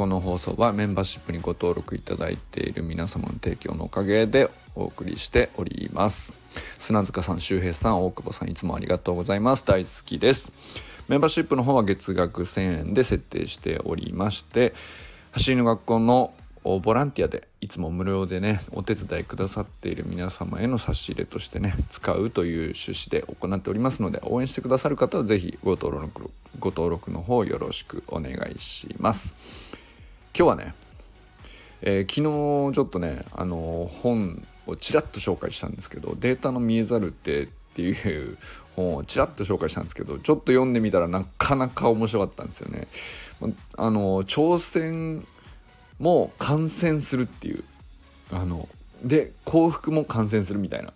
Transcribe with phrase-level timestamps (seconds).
[0.00, 6.32] この放送はメンバーシップにご登録いただいている皆様の提供のおかげでお送りしております。
[6.78, 9.66] 砂塚さん周平さん大久保さんいつもありがとうございます。
[9.66, 10.52] 大好きです。
[11.08, 14.72] メンバーシップの方は月額1000円で設定しておりまして
[15.32, 16.32] 走りの学校の
[16.64, 29.34] ボランティアでいつも無料でねお手伝いくださっている皆様への差し入れとしてね使うという趣旨で行っておりますので応援してくださる方は是非ご登録ご登録の方よろしくお願いします。
[30.36, 30.74] 今日はね、
[31.82, 32.14] えー、昨
[32.70, 38.38] 日ちょっとねあの本をちらっと紹介したんですけど「データの見えざるって」っていう
[38.76, 42.88] 本をちらっと紹介したんですけどちょっと読んでみたらなかなか面白かったんですよね。
[43.76, 45.26] あの挑戦
[45.98, 47.64] も感染するっていう
[48.30, 48.68] あの
[49.02, 50.92] で幸福も感染するみたいな。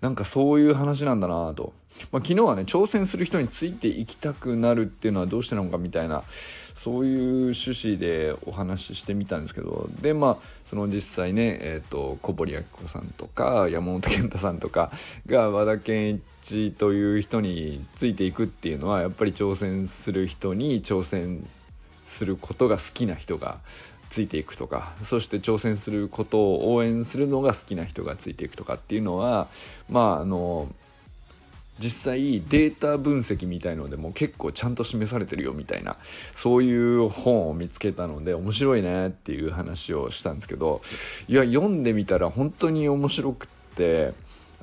[0.00, 1.72] なんかそういう話なんだなと、
[2.12, 6.22] まあ、昨日はね挑戦する人についていきたくなるっていうのはどうしてなのかみたいな
[6.74, 7.20] そういう
[7.52, 9.88] 趣旨でお話ししてみたんですけど。
[10.00, 14.90] でまあその実際ねえっ、ー、と小堀明子さんとか山本健太さんとか
[15.26, 21.44] が和田健一という人についていくっていうのはやっぱり挑戦する人に挑戦
[22.06, 23.58] することが好きな人が
[24.08, 29.48] ついていくとかそして挑戦することを応援するのが好きな人がついていくとかっていうのは
[29.88, 30.68] まああの
[31.78, 35.96] 実際データ分析みたいのでも結構ちゃんと示されてるよみたいな
[36.34, 40.80] そういう本を見つけたので面白いねっていう話をしたんですけど
[41.28, 44.14] いや読んでみたら本当に面白くって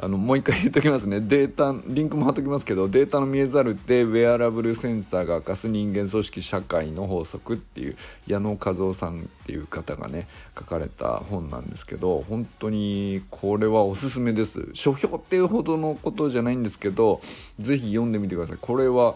[0.03, 1.21] あのもう一回言っときますね。
[1.21, 7.95] データリンクも貼っときますけどデータの見えざるってウェアラブルセンサーが明かす人間組織社会の法則っていう
[8.27, 10.27] 矢野和夫さんっていう方がね
[10.59, 14.67] 書かれた本なんですけど本当にこれはおすすめです。
[14.73, 17.21] 書評っていうほどのことじゃないんですけど
[17.59, 18.57] 是非読んでみてください。
[18.59, 19.15] これは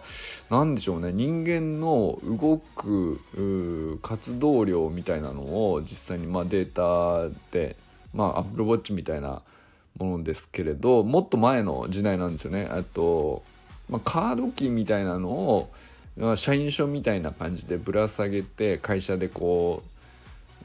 [0.50, 1.12] 何でしょうね。
[1.12, 3.20] 人間の動く
[4.02, 5.42] 活動量みたいなの
[5.74, 7.76] を実際にまあデータで
[8.14, 9.42] まあアップルウォッチみたいな
[10.00, 12.68] ものですけれどもっと前の時代なんですよね。
[12.70, 13.44] あと、
[13.90, 15.72] まあ、カードキーみたいなのを、
[16.18, 19.84] まあ、社員証みたいな感じでぶら下げて会社でこ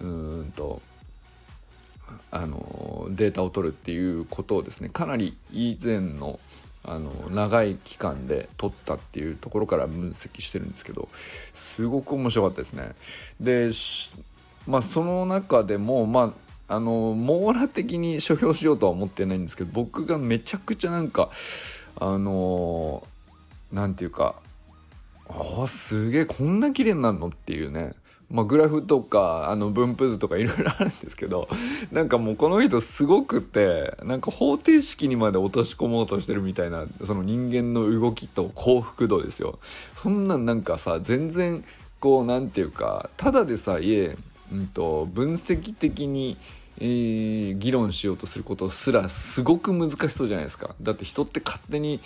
[0.00, 0.80] ううんと
[2.30, 6.38] あのデータを取るっていうことをですねかなり以前の
[6.84, 11.08] あの長い期間で取ったっていうところから分析してるんですけど
[11.54, 12.90] すごく面白かったですね。
[13.40, 13.70] で
[14.66, 21.28] まあその中でもまああの網羅的に書評しようとは思ってないんですけど僕がめちゃくちゃなんか
[21.96, 23.06] あの
[23.70, 24.36] 何て言うか
[25.28, 27.94] あすげえこんな綺麗になるのっていうね。
[28.30, 31.48] まあ、グラフとかあの分布図とかいろいろあるんですけど
[31.90, 39.58] なんかもうこの人すごくてなんか方程式にまで落とし込もうとしてるみたいなその人間の動きと幸福度ですよ。
[39.94, 41.62] そんなんなんかさ全然
[42.00, 44.16] こう何て言うかただでさえ、
[44.50, 46.38] うんと分析的に
[46.78, 50.74] えー、議論しようとすることすらすごく難しそうじゃないですか。
[50.80, 52.00] だって人って勝手に、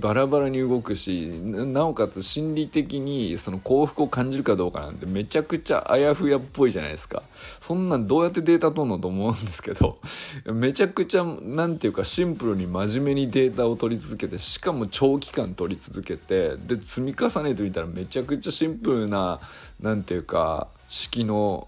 [0.00, 7.22] バラバラに動くしなおかつ心理的にその幸福を感じるかどうかなんてめちゃくちゃあやふやっぽいじゃないですか。
[7.60, 9.98] そんなんどうやってデータ取るのと思うんですけど
[10.52, 19.40] めちゃくちゃ何ていうかシンプルに真面目にデータを取り続けてしかも長期間取り続けてで積み重ねてみたらめちゃくちゃシンプルな
[19.80, 21.66] 何ていうか式の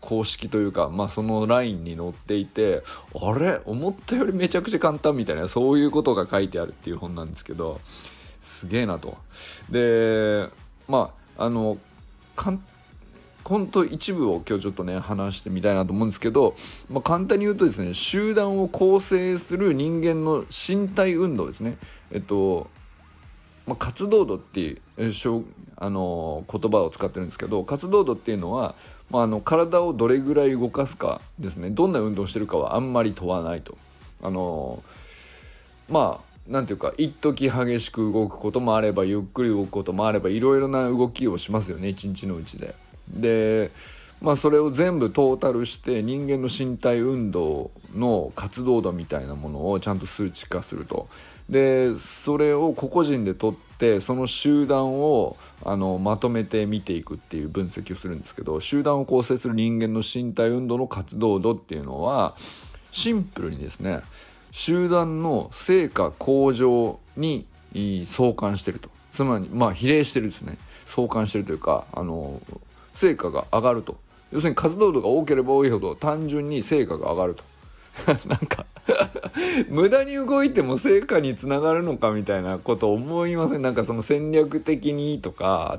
[0.00, 2.82] 公式というか、まあ、そのラインに載っていて
[3.14, 3.60] あれ？
[3.64, 7.80] 思ったよりめちゃくちゃ簡単みたいなそういうことが書いてあるっていう本なんですけど
[8.40, 9.16] すげえなと。
[9.70, 10.48] で
[10.88, 11.78] まああの
[13.44, 16.54] 本当一部を今日ちょっとね話してみたいなと思うんですけど、
[16.88, 21.76] まあ、簡単に言うとですね集団を構成する人間の身体運動ですね
[22.12, 22.70] えっと
[23.66, 24.80] まあ、活動度っていう
[25.76, 28.74] あの言葉を使ってるんですけど活動度っていうのは、
[29.10, 33.76] まあ、あの体をどれぐらい動かすかですねどんな運動してるかはあんまり問わないと。
[34.22, 34.82] あの
[35.88, 42.74] まあなんていうか一時激しく動くこともあればゆっくり動くこともあればいろいろな動きをしますよね一日のうちで。
[43.08, 43.70] で
[44.22, 51.08] まあそれを全部トータルして人間の身体運動の活動度みたいなものをちゃんと数値化すると。
[51.50, 62.36] でそれを個々人で取ってその集団をあのまとめて見ていくっていう分析をするんですけど集団を構成する人間の身体運動の活動度っていうのは
[62.92, 64.00] シンプルにですね
[64.52, 67.48] 集団の成果向上に
[68.06, 68.88] 相関してると。
[69.10, 70.56] つまりまあ比例してるですね。
[70.86, 72.40] 相関してるというかあの
[72.94, 73.98] 成果が上がると。
[74.32, 77.44] 要するに活動度が多ければ多いほど単純に成果が上がると。
[78.26, 78.64] なんか
[79.68, 83.62] 無駄に動いても成果につながるのかみたいなこと思いません？
[83.62, 85.78] なんかその戦略的にとか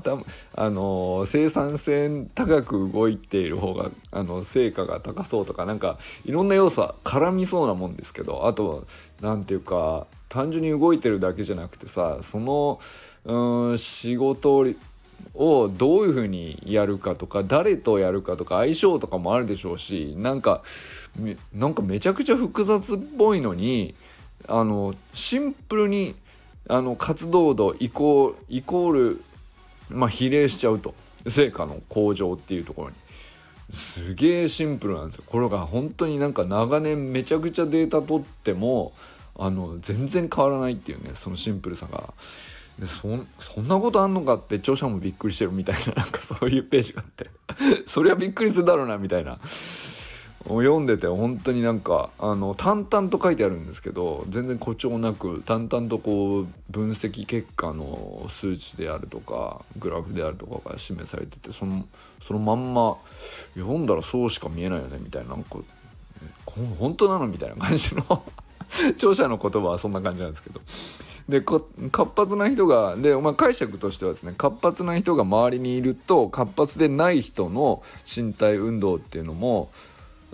[0.54, 8.84] あの生産性高く動いている方があの成果が高そうとかなんかいろんな要素は絡みそうなもんですけどあと
[9.20, 12.78] 何ていうか単純に動いてるだけじゃなくてさその
[13.24, 14.64] うん仕事
[15.34, 20.62] をどういうふうにやるかとか誰とやるかとか相性とかもあるでしょうしなんか
[21.52, 23.94] なんかめちゃくちゃ複雑っぽいのに
[24.46, 26.14] あのシンプルに
[26.68, 29.22] あの活動度イコール、
[29.90, 30.94] まあ、比例しちゃうと。
[31.26, 32.96] 成果の向上っていうところに。
[33.72, 35.22] すげえシンプルなんですよ。
[35.26, 38.92] これが本当になんか長年めちゃくちゃデータ取っても
[39.36, 42.12] あの全然変わらないっていうねそのシンプルさが。
[42.82, 47.30] そそんなことあんのかって著者もびっくりしてるみたいな なんかそういうページがあって。
[47.86, 49.38] そりゃびっくりするだろうなみたいな。
[50.46, 61.86] 読んでて本当になんかあの淡々と書いてあるんですけど全然誇張なく淡々とこう分析結果の数値であるとかグラフであるとかが示されててその
[62.20, 62.98] そのまんま
[63.54, 65.30] 読んだらそうしか見えないよねみたいな。
[65.30, 65.56] なんか
[66.78, 67.26] 本当なの？
[67.26, 68.22] みたいな感じの。
[68.96, 70.60] 著者の言葉はそんな感じなんですけど。
[71.28, 71.64] で活
[72.14, 79.70] 発な人がで、まあ、解釈としてはですね活発な人が周りにいると活発でない人の身体運動っていうのも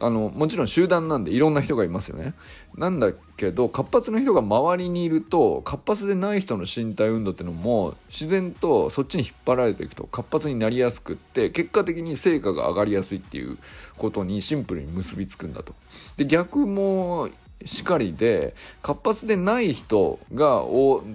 [0.01, 2.35] あのもちろん集団なんでいろんな人がいますよね。
[2.75, 13.59] なんだけど活発な人が周りにいると活発でない人の身体運動っていうのも自然とそっちに引っ張られていくと活発になりやすくって結果的に成果が上がりやすいっていう
[13.99, 15.75] ことにシンプルに結びつくんだと。
[16.17, 17.29] で逆も
[17.65, 20.65] しかりで活発でない人が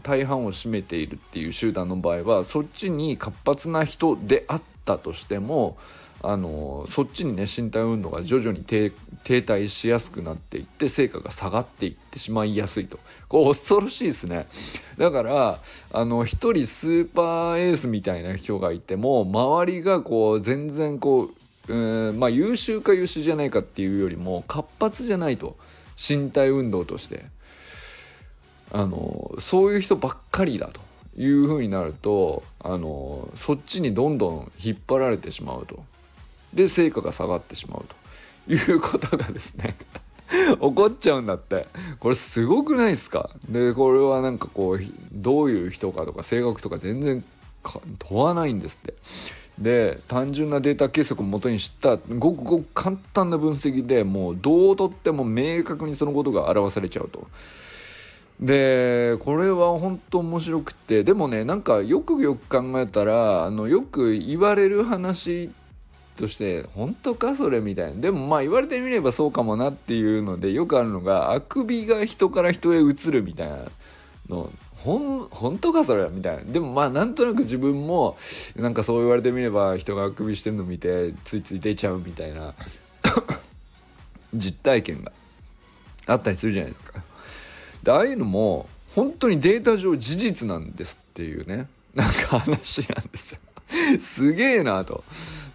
[0.04, 5.78] 大半を占めているっていう集団の場合はそっちに活発な人であったとしても
[6.22, 8.92] あのそっちにね身体運動が徐々に停
[9.24, 14.48] 滞しやすくなっていって成果が下がっていってしまいやすいとこう恐ろしいですね
[14.98, 15.60] だから
[15.94, 21.32] あの一人スーパーエースみたいな人がいても周りがこう全然こ
[21.68, 25.56] ううんまあ優秀か優秀じゃないかっていうよりも活発じゃないと。
[25.98, 27.26] 身体運動として。
[28.72, 30.82] あのそういう人ばっかりだと
[31.22, 35.82] いうふうになるとあのそっちにどんどん引っ張られてしまうと。
[36.54, 37.96] で成果が下がってしまうと。
[38.54, 39.76] いうことがですね
[40.30, 41.68] 起こっちゃうんだって。
[42.00, 43.30] これすごくないですか？
[43.48, 44.80] でこれはなんかこう
[45.14, 47.24] どういう人かとか性格とか全然
[48.00, 48.94] 問わないんですって。
[49.60, 57.28] で単純なデータ計測をもとにしたごくごく簡単な分析でもうどうとっても明確にそのことが表されちゃうと。
[58.40, 65.50] でこれは本当面白くてでもねなんかよくよく考えたらあのよく言われる話
[66.18, 73.58] として本当かそれみたいなでもまあ言われてみればそうかもなっていうのでよくあるのがあくびが人から人へ移るみたいな
[74.30, 74.52] の
[74.86, 78.18] ほん本当かそれみたいなでもまあなんとなく自分も
[78.56, 82.54] なんかそう言われてみれば人があくびしてるの見てついつい出ちゃうみたいな
[84.32, 85.12] 実体験が
[86.06, 87.02] あったりするじゃないですか。
[87.82, 93.40] でああいうのも本当にデータ上事実なんですっていうねなんか話なんですよ。
[94.00, 95.04] すげえなと。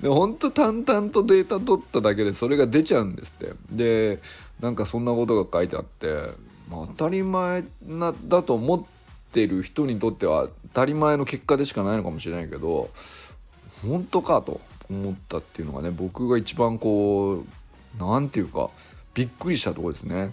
[0.02, 3.54] で本当淡々とデータ取っただけでそれが出ちゃうんですって。
[3.70, 4.18] で
[4.60, 6.30] なんかそんなことが書いてあって、
[6.68, 8.99] まあ、当たり前なだと思って
[9.32, 12.90] てる人にとっては当たり前の結果でしかないのかもしれないけど
[13.82, 14.60] 本当かと
[14.90, 17.44] 思ったっていうのがね僕が一番こう
[17.98, 18.70] 何て言うか
[19.14, 20.32] びっくりしたとこですね。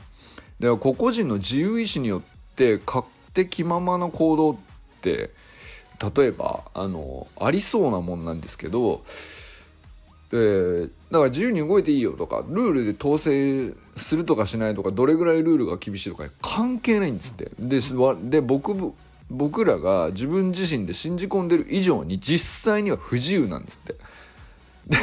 [0.59, 2.21] で個々人の自由意志によっ
[2.55, 4.55] て勝手気ままな行動っ
[5.01, 5.29] て
[6.15, 9.03] 例えばあのありそうなもんなんですけど
[10.33, 17.79] え、だから自由に動いていいよとかルールで統制するとかしないとかどれぐらいルールが厳しいとか関係ないんですってで
[18.29, 18.93] で僕
[19.29, 23.95] 僕らが自分自身で信じ込んでる以上に実際には不自由なんですって。
[24.87, 24.95] で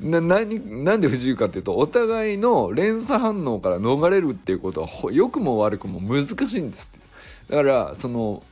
[0.00, 8.42] な何なんで不自由かっていうとお互いの連鎖反応から逃れるっていうことは良くも悪くも難しいんですってだからその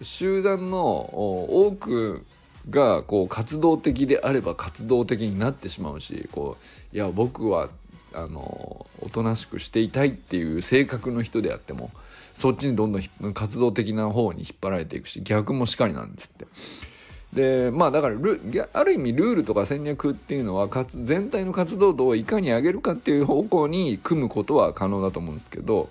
[0.00, 2.24] 集団の多く
[2.70, 6.56] がこう活動的であれば活動的になってしまうしこ
[6.92, 7.68] ういや僕は
[8.14, 11.90] あのおとなしくしていたいっていう性格の人であっても
[12.36, 16.46] そっちにどんどん活動的な方に引っ張られていくし逆もしかりなんですって。
[17.32, 18.16] でまあだから
[18.74, 25.88] ある意味ルールとか戦略っていうのは全体の活動度をいかに上げるかっていう方向に組むことは可能だと思うんですけど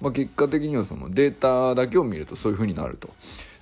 [0.00, 3.10] まあ、結果的にはそのデータだけを見るとそういう風になると。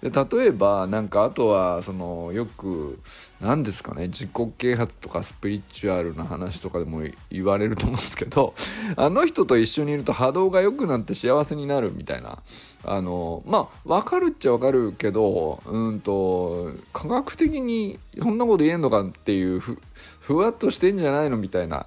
[0.05, 3.01] で例えばなんかあとはそのよく
[3.41, 8.53] 何ですかね自己啓発とかスピリチュアルな話とかでも言われると思うんですけど
[8.97, 12.43] あの人と一緒にいると波動が良くなって幸せになるみたいな
[12.85, 19.81] あのまあ分かるっちゃ分かるけどうんと科学的にそんなこと言えんのかっていうふ
[20.21, 21.87] ふわっとしてんじゃないのみたいな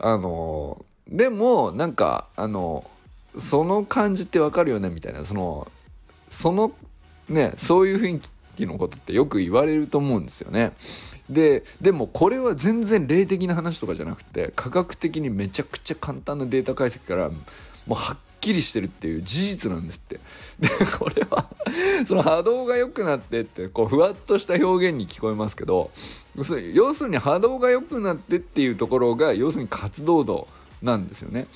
[0.00, 2.84] あのでもなんかあの
[3.38, 5.72] その感じって分かるよねみたいなその
[6.28, 6.72] その
[7.28, 8.20] ねそういう雰囲
[8.56, 10.72] 気のことってよく言われると思うんですよね。
[11.30, 17.36] ででもこれは全然霊的な話とかじゃなくて科学的にめちゃくちゃ簡単なデータ解析からも
[17.90, 20.20] うはっきりしてるっていう事実なんですって
[20.60, 21.46] でこれは
[22.06, 25.90] その波動が良くなってってこうふわっとした表現に聞こえますけど
[26.74, 30.46] 要するに波動が良くなってっていうところが要するに活動度
[30.82, 31.46] なんですよね。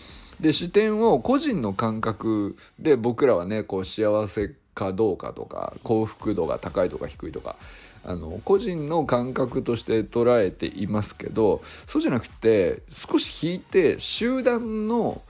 [0.40, 7.56] で視点を個人の感覚で僕らはねこう幸せかどうかとか幸福度が高いとか低いとか
[8.04, 15.20] あの個人の感覚として捉えていますけどそうじゃなくて少し引いて集団の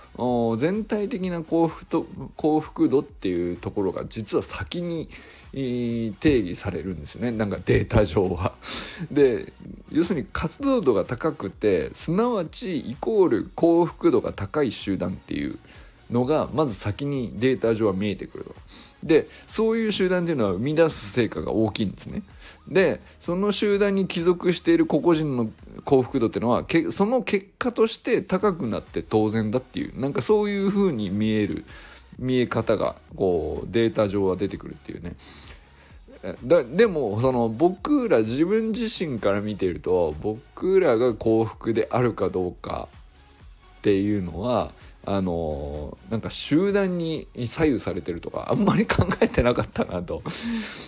[0.58, 5.08] 全体的な幸福と幸福度っていうところが実は先に
[5.52, 8.52] 定義されるんですよねなんかデータ上は。
[9.10, 9.50] で
[9.90, 15.58] 要するに活動度が高くてすなわちイコール幸福度が高い集団っていう
[16.10, 18.54] のがまず先にデータ上は見えてくると。
[19.02, 22.22] でそういう集団っていうのは生み出す成果が大きいんですね。
[22.66, 25.50] でその集団に帰属している個々人の
[25.84, 31.64] 幸福度っていうのはけその結果として高くなって当然だっていうなんかそういう風に見える
[32.18, 35.14] 見え方がこうデータ上は出てくるっていうね。
[36.44, 42.88] だでもその僕ら自分自身から見てると僕らが幸福であるかどうか
[43.78, 44.72] っていうのは
[45.06, 50.22] あのなんか集団に左右されてるとかあんまり考えてなかったなと。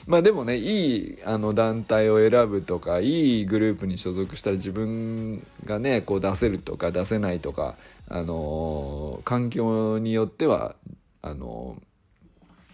[0.06, 7.76] まあでもねいいあの団体を選ぶとかいいグループに所属したら自分がねこう出せるとか出せないとか
[8.08, 10.76] あの環境によっては
[11.22, 11.80] あの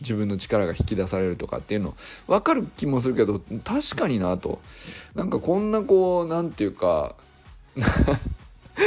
[0.00, 1.94] 自分の力が引き出されるとかっていうの
[2.26, 4.60] 分かる気もするけど確かになと。
[5.14, 7.14] なんかこんなこう何て言うか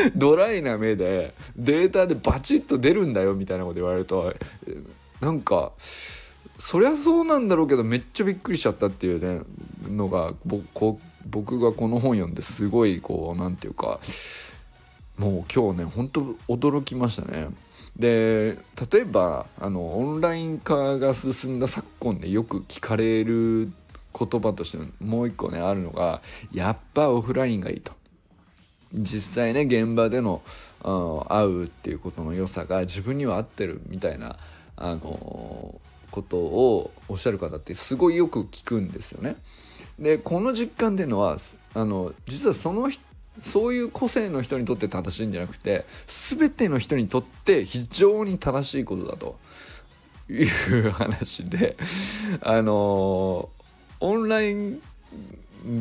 [0.15, 4.33] ドライな目でデータでバチッと出るんだよみたいなこと言われると
[5.21, 5.71] なんか
[6.57, 9.43] そりゃそうなんだろうけどめっちゃびっくりしちゃったっていうね
[9.89, 13.99] のが僕がこの本読んですごいこう何て言うか
[15.17, 17.49] もう今日ねほんと驚きましたね。
[17.97, 18.57] で
[18.91, 23.71] 例えばあのオンライン化が進んだ昨今でよく聞かれる
[24.17, 26.21] 言葉としてもう一個ねあるのが
[26.53, 27.91] やっぱオフラインがいいと
[28.93, 30.41] 実際ね現場での
[31.29, 34.37] 会うっていうことの良さが自分には合ってるみたいな
[34.77, 35.79] あの
[36.11, 39.35] ことをおっしゃる方ってすごいよく聞くんですよね。
[39.99, 41.37] でこの実感っていうのは
[41.73, 42.89] あの実はその
[43.43, 49.37] そういう個性の人にとって正しいんじゃなくて全ての人にとって非常に正しいことだと
[50.29, 51.77] いう話で
[52.41, 53.49] あの
[53.99, 54.81] オンライン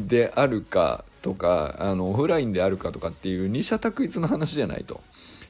[0.06, 5.00] であるかとかあのオフラインであるかとかっていう二者択一の話じゃないと。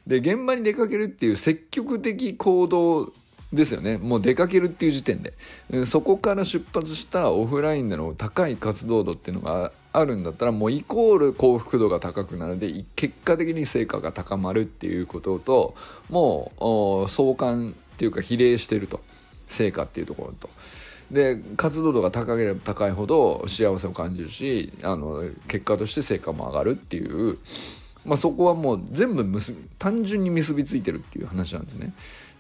[0.07, 3.13] で現場に出かけるっていう積極的行動
[3.53, 5.35] ですよねもう出かけるっていう時点で
[5.87, 15.75] そこから出発したオフラインでの高い活動度っていうのがあるんだったらもうイコール幸福度が高くなるで結果的に成果が高まるっていうことと
[16.11, 19.01] もう相関っていうか比例してると
[19.49, 20.51] 成果っていうところと。
[21.11, 27.39] で活動度が高ければ高いほど幸せを感じるしあの結果として成果も上がるっていう、
[28.05, 31.93] まあ、そこはもう全部結単純に結びついてるっていう話なんですね。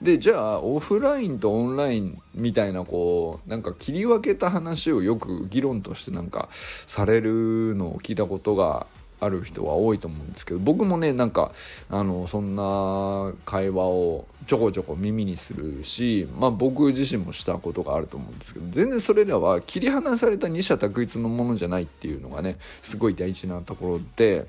[0.02, 8.86] でじゃあオフラインとオンラインみたいなこうなんか切り分けた話をよく議論としてなんかされるのを聞いたことが
[9.20, 11.52] ある人は多いと思うんですけど僕もねなんか
[11.90, 24.46] あのそんな会話をちょこちょこ耳にするし、まあ、僕自身もしたことがあると思うんですけど全然それらは切り離された二者択一のものじゃないっていうのがねすごい大事なところで、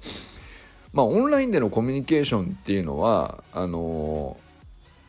[0.93, 4.37] まあ、オンラインでのコミュニケーションっていうのはあの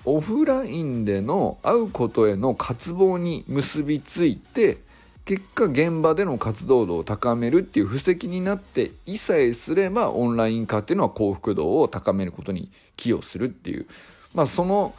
[0.05, 4.79] オフラインでの会うことへの渇望に結びついて
[5.25, 13.87] 結果現場での活動度を高めるっていう布石になっていさえすればオンライン化っていうのは幸福度を高めることに寄与するっていう
[14.35, 14.95] まあその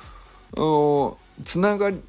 [1.43, 1.99] つながり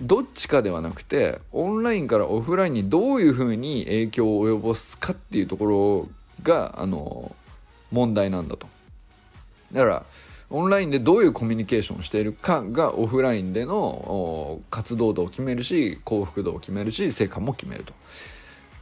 [0.00, 6.08] どっちかではなくてオンラインからオフラインにどういうふうに影響を及ぼすかっていうところ
[6.42, 7.34] があの
[7.92, 8.66] 問題なんだと。
[9.72, 10.06] だから
[10.54, 17.92] オンラインでどういうコミュニケーションをしているかがオフラインでの活動度を決めるし幸福度を決めるし成果も決めると。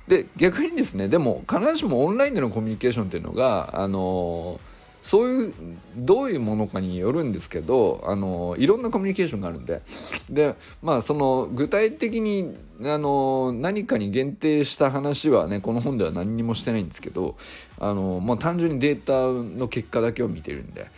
[0.07, 4.61] で逆にですねでも必ずしもオンラインでのコミュニケーションっていうのがあの
[5.03, 5.55] そういう
[5.97, 9.81] どういうものかによるんですけどあのいろんなコミュニケーションがあるんで
[10.29, 17.37] でまあその具体的にあの何かに限定した話はねこの本では何にもしてないんですけど
[17.81, 19.13] あの、まあ、単純にデータ
[19.59, 20.91] の結果だけを見てるんで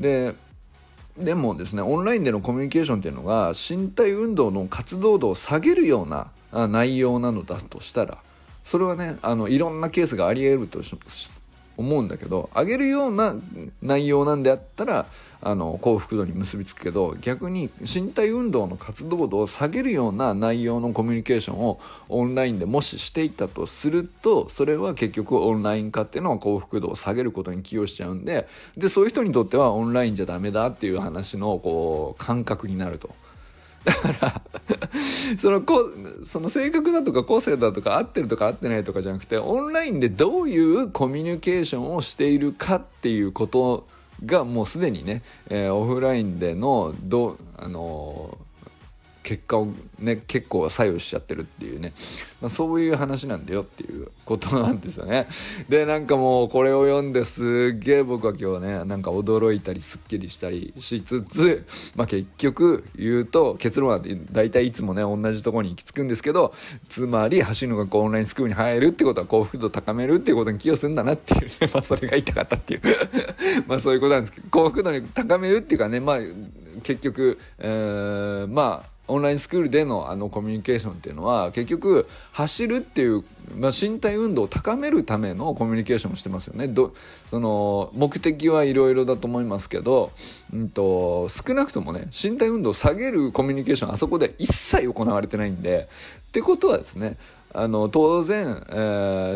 [0.00, 0.34] で
[1.18, 6.30] でもですねオンラインでのコミュニケーションっていうのが身体運動の活動度を下げるような
[6.68, 8.18] 内容なのだとしたら
[8.64, 10.82] それはねあのいろんなケースがありえると
[11.80, 13.34] 思うんだけど上げるような
[13.82, 15.06] 内容なんであったら
[15.42, 28.46] あの幸福度に結びつくけど逆に身体運動の活動度を下げるような内容のコミュニケーションをオンラインでもししていたとするとそれは結局オンライン化っていうのは幸福度を下げることに寄与しちゃうんで
[28.76, 33.10] でそういう人にとってはオンラインじゃダメだっていう話のこう感覚になると。
[33.84, 34.42] だから
[35.38, 35.90] そのこ
[36.24, 43.86] その性格だとか個性だとか合ってるとか合ってないとかじゃなくてオンラインでどういうコミュニケーションをしているかっていうこと
[44.24, 48.49] がもうすでにね、えー、オフラインでのどあのー
[49.22, 51.92] 結果をね結構左右しちゃってるっていうね、
[52.40, 55.26] まあ、そういう話なんだよっていうことなんですよね。
[55.68, 64.00] でなんかもうこれを読んですっげえ僕は今日ねなんか驚いたりすっきりしたりしつつ、まあ、結局言うと結論は
[64.32, 66.54] 大体いつもね同じとこに行き着くんですけど
[66.88, 71.50] つまり走るの学校オンラインスクールに入るってことは幸福度を高めるっていうことに寄与するんだなっていうね。
[71.72, 72.80] まあそれが言いたかったっていう。
[73.66, 76.18] まあそういうことなんですけど幸福度に高めるっていうかねまあ
[76.82, 83.24] 結局、えー、まあオンラインスクールでのあのコミュニケーションっていうのは結局走るっていう、
[83.56, 86.68] まあ、身体運動を高めるためのコミュニケーションをしてますよね。
[86.68, 86.94] ど
[87.26, 90.12] その目的はいろいろだと思いますけど、
[90.52, 95.88] うんと、少なくともね身体運動を下げるコミュニケーションあそこで一切行われてないんで
[96.28, 97.16] ってことはですね
[97.52, 98.72] あの当然、え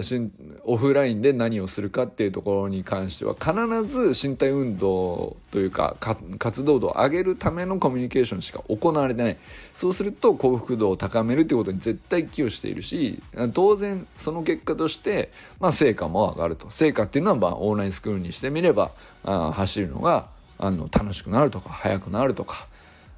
[0.00, 0.30] ー、
[0.64, 5.96] オフラインで何をするかっていうところに関しては必ず身体運動というか
[6.38, 9.36] 活動度を上げるためのコミュニケーションしか行われてない。
[9.72, 13.20] そうすると幸福度を高めるっていうことに絶対寄与しているし
[13.52, 16.70] 当然その結果として、まあ、成果も上がると。
[16.70, 18.92] 成果っていうのは、まあ、オンラインスクールにしてみれば
[19.24, 22.66] あ走るのがあの楽しくなるとか速くなるとか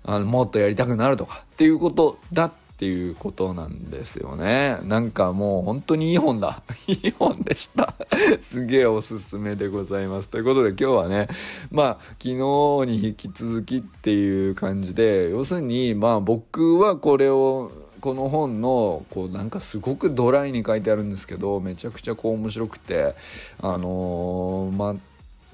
[0.05, 4.77] あのもっとやりたくなるとかっていうことだっていうことなんですよね。
[4.83, 6.62] なんかもう本当にいい本だ。
[6.87, 7.95] いい本でした。
[8.39, 10.29] すげえおすすめでございます。
[10.29, 11.29] ということで今日はね、
[11.71, 23.15] まあ昨日に引き続きっていう感じで、要するにまあ僕はこれをこの本のこうなんかすごくドライに書いてあるんですけどめちゃくちゃこう面白くて
[23.62, 24.95] あの、まあ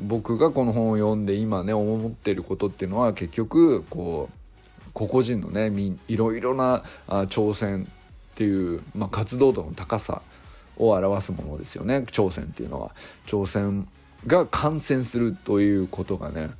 [0.00, 4.41] 僕がこの本を読んで今ね思ってることっていうのは結局こう
[4.94, 5.70] 個々人のね
[6.08, 10.22] いろいろなあ挑戦っていう、まあ、活動度の高さ
[10.76, 12.92] を表すものですよね挑戦っていうのは
[13.26, 13.86] 挑戦
[14.26, 16.50] が感染するということがね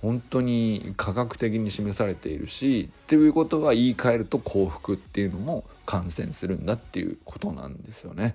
[0.00, 8.34] 本当に科学的に示されているしっていうことは言い換えると幸福っていうのも感染するんだっていうことなんですよね。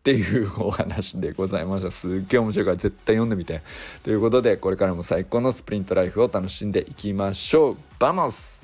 [0.00, 1.90] っていうお話でございました。
[1.90, 3.62] すっげえ面白いから絶対読んでみて。
[4.02, 7.76] ということでこれからも最高のスプリントライフを楽しんでいきましょう。
[8.00, 8.63] Vamos